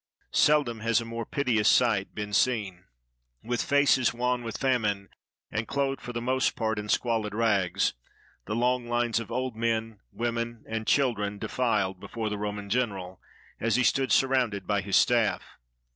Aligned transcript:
Seldom 0.33 0.79
has 0.79 0.99
a 0.99 1.05
more 1.05 1.27
piteous 1.27 1.69
sight 1.69 2.15
been 2.15 2.31
292 2.31 2.39
THE 2.41 2.57
FALL 2.57 2.81
OF 2.81 3.45
CARTHAGE 3.45 3.45
seen. 3.45 3.49
With 3.49 3.61
faces 3.69 4.13
wan 4.15 4.43
with 4.43 4.57
famine, 4.57 5.09
and 5.51 5.67
clothed, 5.67 6.01
for 6.01 6.11
the 6.11 6.19
most 6.23 6.55
part, 6.55 6.79
in 6.79 6.89
squalid 6.89 7.35
rags, 7.35 7.93
the 8.45 8.55
long 8.55 8.87
lines 8.89 9.19
of 9.19 9.31
old 9.31 9.55
men, 9.55 9.99
women, 10.11 10.65
and 10.67 10.87
children 10.87 11.37
defiled 11.37 11.99
before 11.99 12.29
the 12.29 12.39
Roman 12.39 12.71
general 12.71 13.21
as 13.59 13.75
he 13.75 13.83
stood 13.83 14.11
surrounded 14.11 14.65
by 14.65 14.81
his 14.81 14.95
staff. 14.95 15.43